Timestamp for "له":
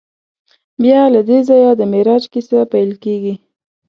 1.13-1.21